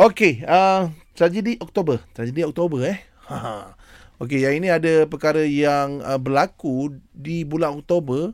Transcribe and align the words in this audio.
Okey, 0.00 0.40
uh, 0.48 0.88
tragedi 1.12 1.60
Oktober. 1.60 2.00
Tragedi 2.16 2.40
Oktober 2.40 2.88
eh. 2.88 3.04
Ha. 3.28 3.76
Okey, 4.24 4.48
yang 4.48 4.56
ini 4.56 4.72
ada 4.72 5.04
perkara 5.04 5.44
yang 5.44 6.00
uh, 6.00 6.16
berlaku 6.16 6.96
di 7.12 7.44
bulan 7.44 7.84
Oktober. 7.84 8.32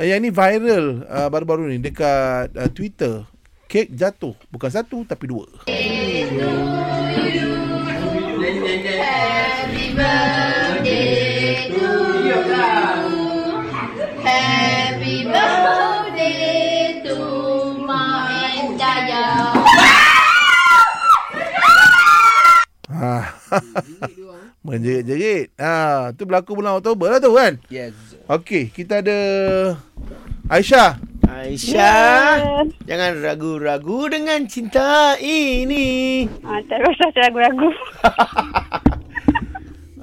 Uh, 0.00 0.04
yang 0.08 0.24
ini 0.24 0.32
viral 0.32 1.04
uh, 1.04 1.28
baru-baru 1.28 1.68
ni 1.68 1.76
dekat 1.76 2.56
uh, 2.56 2.72
Twitter. 2.72 3.28
Kek 3.68 3.92
jatuh. 3.92 4.32
Bukan 4.48 4.72
satu 4.72 5.04
tapi 5.04 5.28
dua. 5.28 5.44
Happy 5.68 6.32
birthday 9.92 11.68
to 11.68 11.84
you. 12.24 12.40
Happy 14.24 15.28
birthday 15.28 17.04
to 17.04 17.16
my 17.84 18.72
Daya. 18.80 19.47
Menjerit-jerit. 24.66 25.54
Ha, 25.56 26.10
tu 26.12 26.26
berlaku 26.26 26.58
bulan 26.58 26.78
Oktober 26.82 27.08
lah 27.12 27.20
tu 27.22 27.32
kan? 27.32 27.56
Yes. 27.72 27.94
Okey, 28.28 28.68
kita 28.74 29.00
ada 29.00 29.18
Aisyah. 30.52 31.00
Aisyah, 31.28 32.64
jangan 32.88 33.12
ragu-ragu 33.20 34.08
dengan 34.08 34.42
cinta 34.48 35.14
ini. 35.20 36.24
Ah, 36.40 36.60
tak 36.66 36.82
rasa 36.82 37.12
ragu-ragu. 37.14 37.70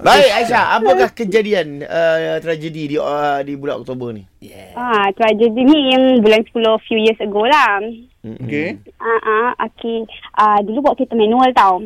Baik 0.05 0.31
Aisyah, 0.37 0.77
apakah 0.77 1.09
kejadian 1.17 1.81
uh, 1.81 2.37
tragedi 2.37 2.93
di 2.93 2.95
uh, 3.01 3.41
di 3.41 3.57
bulan 3.57 3.81
Oktober 3.81 4.13
ni? 4.13 4.21
Ya. 4.37 4.77
Ah, 4.77 5.09
tragedi 5.17 5.65
ni 5.65 5.97
yang 5.97 6.21
bulan 6.21 6.45
10 6.45 6.85
few 6.85 6.99
years 7.01 7.17
ago 7.17 7.41
lah. 7.49 7.81
Okey. 8.21 8.77
Ah, 9.01 9.21
ah, 9.25 9.49
okay. 9.65 10.05
Ah, 10.37 10.61
dulu 10.61 10.85
buat 10.85 11.01
kereta 11.01 11.17
manual 11.17 11.49
tau. 11.57 11.81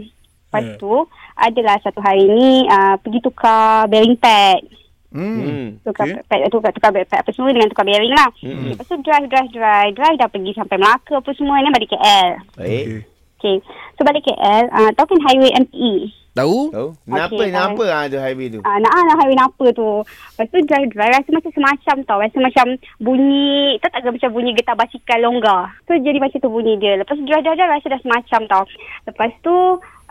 Lepas 0.49 0.65
Hmm. 0.65 0.77
tu, 0.81 0.93
adalah 1.37 1.77
satu 1.85 2.01
hari 2.01 2.25
ni 2.25 2.65
ah, 2.65 2.97
pergi 2.97 3.21
tukar 3.21 3.85
bearing 3.85 4.17
pad. 4.17 4.65
Hmm. 5.13 5.37
Hmm. 5.37 5.67
Tukar 5.85 6.09
okay. 6.09 6.25
pad, 6.25 6.49
tukar, 6.49 6.73
tukar 6.73 6.89
bearing 6.89 7.05
pad 7.05 7.21
apa 7.21 7.29
semua 7.37 7.53
dengan 7.53 7.69
tukar 7.69 7.85
bearing 7.85 8.13
lah. 8.17 8.33
Hmm. 8.41 8.73
Lepas 8.73 8.89
tu 8.89 8.97
drive, 9.05 9.29
drive, 9.29 9.49
drive. 9.53 9.93
Drive 9.93 10.17
dah 10.17 10.29
pergi 10.29 10.57
sampai 10.57 10.81
Melaka 10.81 11.21
apa 11.21 11.29
semua 11.37 11.61
ni 11.61 11.69
balik 11.69 11.93
KL. 11.93 12.29
Baik. 12.57 12.85
Okey. 12.89 12.97
Okay. 13.37 13.57
So 13.93 14.01
balik 14.01 14.25
KL, 14.25 14.63
tahu 14.97 15.05
kan 15.05 15.19
highway 15.29 15.53
MPE? 15.53 16.17
Tahu? 16.39 16.71
Tahu. 16.71 16.89
Kenapa 17.03 17.33
Okey, 17.35 17.47
kenapa 17.49 17.83
ah 17.89 18.03
tu 18.05 18.17
highway 18.21 18.47
tu? 18.53 18.59
Ah, 18.63 18.77
nak 18.79 18.93
lah 18.95 19.15
highway 19.17 19.35
apa 19.35 19.65
tu. 19.73 19.89
Lepas 20.05 20.47
tu 20.47 20.57
drive-drive 20.63 21.13
rasa 21.17 21.29
macam 21.35 21.51
semacam 21.51 21.95
tau. 22.05 22.19
Rasa 22.21 22.37
macam 22.39 22.65
bunyi, 23.01 23.75
tak 23.81 23.91
tak 23.91 24.07
macam 24.07 24.29
bunyi 24.31 24.51
getah 24.55 24.77
basikal 24.77 25.19
longgar. 25.19 25.73
Tu 25.89 25.99
jadi 25.99 26.15
macam 26.21 26.39
tu 26.39 26.51
bunyi 26.53 26.79
dia. 26.79 26.95
Lepas 27.01 27.17
tu 27.17 27.25
drive-drive 27.25 27.59
rasa 27.59 27.87
dah 27.91 28.01
semacam 28.05 28.41
tau. 28.47 28.63
Lepas 29.09 29.31
tu 29.41 29.55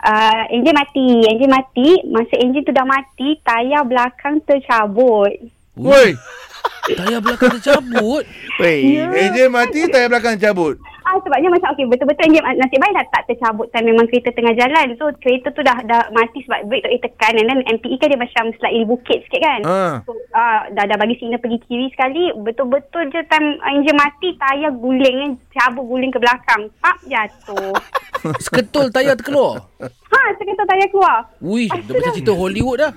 uh, 0.03 0.43
enjin 0.51 0.75
mati. 0.75 1.07
Enjin 1.27 1.51
mati. 1.51 1.89
Masa 2.07 2.33
enjin 2.39 2.63
tu 2.63 2.71
dah 2.75 2.87
mati, 2.87 3.39
tayar 3.43 3.83
belakang 3.83 4.39
tercabut. 4.47 5.31
Woi, 5.79 6.11
Tayar 6.99 7.21
belakang 7.21 7.59
tercabut. 7.59 8.23
Wei. 8.59 8.99
Ya. 8.99 9.07
enjin 9.13 9.47
mati, 9.53 9.87
tayar 9.87 10.11
belakang 10.11 10.35
cabut. 10.35 10.75
Ah 11.09 11.17
sebabnya 11.25 11.49
macam 11.49 11.73
okey 11.73 11.89
betul-betul 11.89 12.21
enjin 12.29 12.45
nasib 12.61 12.77
baik 12.77 12.93
dah 12.93 13.05
tak 13.09 13.25
tercabut 13.25 13.65
time 13.73 13.89
memang 13.89 14.05
kereta 14.05 14.29
tengah 14.29 14.53
jalan. 14.53 14.93
So 14.93 15.09
kereta 15.17 15.49
tu 15.57 15.65
dah 15.65 15.81
dah 15.81 16.05
mati 16.13 16.45
sebab 16.45 16.69
brake 16.69 16.85
tak 16.85 16.91
boleh 16.93 17.01
tekan 17.01 17.33
and 17.39 17.47
then 17.49 17.59
MPE 17.65 17.97
kan 17.97 18.13
dia 18.13 18.19
macam 18.21 18.45
slightly 18.61 18.85
bukit 18.85 19.25
sikit 19.25 19.41
kan. 19.41 19.61
Ah. 19.65 19.95
So, 20.05 20.13
ah, 20.37 20.69
dah, 20.69 20.85
dah 20.85 20.97
bagi 21.01 21.17
signal 21.17 21.41
pergi 21.41 21.57
kiri 21.65 21.89
sekali. 21.97 22.29
Betul-betul 22.37 23.09
je 23.09 23.25
time 23.25 23.57
enjin 23.57 23.97
mati, 23.97 24.37
tayar 24.37 24.69
guling 24.77 25.17
kan. 25.17 25.31
Cabut 25.57 25.89
guling 25.89 26.13
ke 26.13 26.21
belakang. 26.21 26.69
Pak 26.77 26.97
jatuh. 27.09 27.73
Seketul 28.45 28.91
tayar 28.91 29.15
terkeluar. 29.15 29.67
ha, 29.83 30.21
seketul 30.37 30.65
tayar 30.67 30.87
keluar. 30.91 31.17
Wih, 31.39 31.69
dah 31.69 31.93
macam 31.95 32.13
cerita 32.15 32.33
Hollywood 32.35 32.77
dah. 32.81 32.93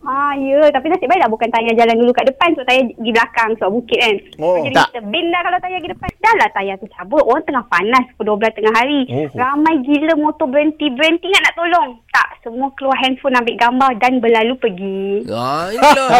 Ha, 0.00 0.32
ya. 0.40 0.72
Tapi 0.72 0.86
nasib 0.88 1.08
baik 1.12 1.20
dah 1.20 1.30
bukan 1.30 1.48
tayar 1.52 1.74
jalan 1.76 1.96
dulu 2.00 2.10
kat 2.16 2.26
depan. 2.32 2.56
So, 2.56 2.64
tayar 2.64 2.88
di 2.88 3.10
belakang. 3.12 3.50
Sebab 3.60 3.70
bukit 3.70 3.98
kan. 4.00 4.16
Oh, 4.40 4.56
so, 4.60 4.64
jadi 4.64 4.76
tak. 4.76 4.86
kita 4.92 5.00
bin 5.12 5.26
dah 5.28 5.40
kalau 5.44 5.58
tayar 5.60 5.80
di 5.80 5.90
depan. 5.92 6.09
Dah 6.20 6.34
lah 6.36 6.48
tayar 6.52 6.76
tu 6.76 6.84
cabut. 6.92 7.24
Orang 7.24 7.44
tengah 7.48 7.64
panas 7.72 8.04
pukul 8.12 8.36
12 8.36 8.56
tengah 8.60 8.74
hari. 8.76 9.00
Oh. 9.08 9.26
Ramai 9.32 9.80
gila 9.80 10.12
motor 10.20 10.44
berhenti. 10.52 10.92
Berhenti 10.92 11.32
nak 11.32 11.48
nak 11.48 11.54
tolong. 11.56 11.90
Tak. 12.12 12.28
Semua 12.40 12.72
keluar 12.76 12.96
handphone 13.00 13.36
ambil 13.36 13.56
gambar 13.56 13.90
dan 14.00 14.12
berlalu 14.20 14.54
pergi. 14.60 15.04
Ah, 15.40 15.72
inilah. 15.72 16.12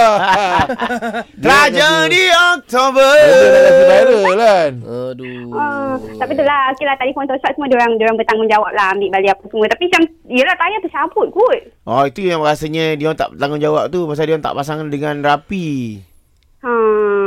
Tragedi 1.37 2.25
Oktober. 2.57 3.13
Kasi 3.21 3.47
viral 3.85 4.25
kan? 4.37 4.73
Aduh. 4.81 5.53
Tapi 6.17 6.33
tu 6.33 6.45
lah, 6.45 6.73
okey 6.73 6.85
lah 6.89 6.97
telefon 6.97 7.29
tosat 7.29 7.53
semua 7.53 7.69
diorang, 7.69 7.97
diorang 8.01 8.17
bertanggungjawab 8.17 8.73
lah 8.73 8.97
ambil 8.97 9.09
balik 9.13 9.37
apa 9.37 9.45
semua. 9.49 9.67
Tapi 9.69 9.85
macam, 9.89 10.03
yelah 10.29 10.57
tayar 10.57 10.81
tercabut 10.81 11.29
kot. 11.33 11.61
Oh 11.85 12.05
itu 12.09 12.21
yang 12.25 12.41
rasanya 12.41 12.97
dia 12.97 13.13
orang 13.13 13.21
tak 13.21 13.31
bertanggungjawab 13.37 13.85
tu 13.93 14.09
pasal 14.09 14.25
dia 14.25 14.35
orang 14.37 14.47
tak 14.47 14.57
pasang 14.57 14.79
dengan 14.89 15.15
rapi. 15.21 16.01
Ha. 16.61 16.73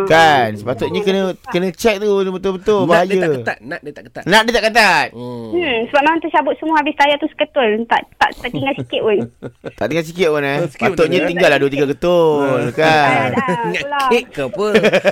Kan? 0.06 0.48
Sepatutnya 0.54 1.00
kena 1.00 1.22
kena 1.46 1.68
check 1.72 1.98
tu 1.98 2.08
betul-betul 2.30 2.80
Nat 2.84 3.04
dia 3.04 3.16
tak 3.16 3.22
bahaya. 3.24 3.36
ketat. 3.38 3.58
Nat 3.60 3.80
dia 3.80 3.92
tak 3.92 4.04
ketat. 4.06 4.24
Nak 4.24 4.42
dia 4.44 4.54
tak 4.54 4.64
ketat. 4.66 5.08
Hmm. 5.12 5.46
Hmm, 5.50 5.78
sebab 5.88 6.02
memang 6.02 6.20
tercabut 6.20 6.56
semua 6.58 6.76
habis 6.78 6.96
tayar 6.96 7.18
tu 7.18 7.28
seketul. 7.28 7.70
Tak 7.86 8.02
tak, 8.16 8.30
tak 8.36 8.50
tinggal 8.50 8.76
sikit 8.76 9.02
pun. 9.02 9.18
Tak 9.80 9.86
tinggal 9.88 10.06
sikit 10.06 10.28
pun 10.30 10.44
eh. 10.44 10.58
Sikit 10.66 10.82
pun 10.82 10.90
Patutnya 10.94 11.20
tak 11.20 11.30
tinggal 11.30 11.50
lah 11.50 11.60
2 11.60 11.70
3 11.70 11.92
ketul 11.92 12.58
Ah, 12.60 12.72
kan. 12.80 13.28
Ingat 13.72 14.26
ke 14.30 14.42
apa? 14.44 14.68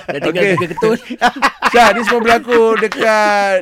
Dah 0.08 0.20
tinggal 0.20 0.44
Okey. 0.44 0.54
tiga 0.54 0.68
ketul. 0.70 0.94
Syah, 1.70 1.88
ni 1.92 2.02
semua 2.04 2.22
berlaku 2.22 2.62
dekat... 2.78 3.60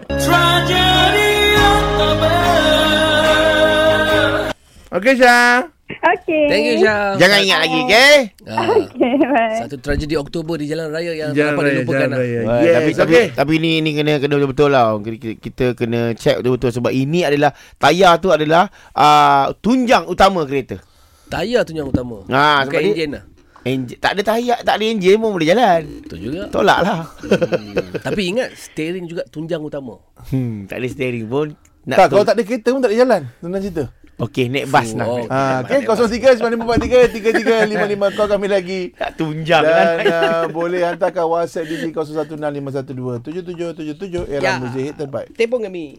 Okey, 4.89 5.13
Syah. 5.15 5.69
Okey. 5.99 6.43
Thank 6.47 6.63
you, 6.63 6.75
Syah. 6.79 7.15
Jangan 7.15 7.39
ingat 7.41 7.59
lagi 7.59 7.77
okey? 7.81 8.15
Ah, 8.45 8.67
Okay, 8.89 9.13
bye. 9.21 9.57
satu 9.59 9.75
tragedi 9.77 10.15
Oktober 10.15 10.55
di 10.55 10.65
jalan 10.65 10.87
raya 10.89 11.11
yang 11.13 11.31
Jalan 11.31 11.51
dapat 11.53 11.61
raya, 11.61 11.73
dilupakan. 11.75 11.99
jalan 11.99 12.09
lah. 12.09 12.19
raya. 12.19 12.39
Yes, 12.57 12.73
tapi, 12.73 12.91
tapi, 12.93 13.13
okey. 13.13 13.25
tapi 13.35 13.53
ni 13.57 13.71
ni 13.79 13.91
kena 13.93 14.13
kena 14.15 14.33
betul-betul 14.37 14.69
lah. 14.69 14.85
Kita, 14.97 15.29
kita 15.35 15.65
kena 15.73 16.01
check 16.13 16.39
betul-betul 16.39 16.71
sebab 16.73 16.91
ini 16.93 17.19
adalah 17.21 17.51
tayar 17.75 18.15
tu 18.17 18.29
adalah 18.29 18.67
uh, 18.93 19.51
tunjang 19.57 20.05
utama 20.05 20.43
kereta. 20.43 20.79
Tayar 21.27 21.61
tu 21.61 21.73
yang 21.73 21.85
utama. 21.85 22.23
Ah, 22.27 22.63
Bukan 22.63 22.69
sebab 22.69 22.79
dia- 22.81 22.95
enjin 22.95 23.11
lah. 23.11 23.23
Enjin, 23.59 23.97
tak 23.99 24.15
ada 24.15 24.21
tayar, 24.25 24.57
tak 24.63 24.73
ada 24.73 24.83
enjin 24.85 25.19
pun 25.19 25.29
boleh 25.29 25.45
jalan. 25.45 25.81
Betul 26.01 26.17
juga. 26.21 26.41
Tolak 26.47 26.79
lah. 26.79 26.99
Hmm. 27.19 27.75
Tapi 27.99 28.21
ingat, 28.25 28.55
steering 28.55 29.03
juga 29.03 29.27
tunjang 29.27 29.59
utama. 29.59 29.99
Hmm, 30.31 30.63
tak 30.63 30.79
ada 30.79 30.87
steering 30.87 31.27
pun. 31.27 31.51
Nak 31.83 31.95
Tak, 31.95 32.05
tu- 32.07 32.13
kalau 32.13 32.23
tak 32.23 32.35
ada 32.35 32.43
kereta 32.45 32.69
pun 32.71 32.79
tak 32.79 32.89
ada 32.89 32.97
jalan. 32.97 33.21
Senang 33.37 33.59
cerita. 33.59 33.83
Okey, 34.19 34.45
naik 34.45 34.67
bas 34.67 34.91
Oh, 34.91 34.97
lah. 34.99 35.07
okey. 35.07 35.25
Ha, 35.25 35.39
okay, 35.63 35.79
03 35.81 36.35
9543 36.37 37.07
3355 37.09 38.13
call 38.13 38.27
kami 38.29 38.47
lagi. 38.47 38.81
Tak 38.93 39.15
tunjang 39.15 39.63
Dan 39.63 39.73
kan. 39.73 39.87
uh, 40.05 40.43
boleh 40.51 40.83
hantarkan 40.83 41.25
WhatsApp 41.25 41.65
di 41.65 41.75
016512 41.81 43.23
7777 43.23 44.27
era 44.27 44.43
Ya. 44.43 44.53
muzik 44.59 44.91
terbaik. 44.93 45.31
Telefon 45.33 45.63
kami. 45.63 45.95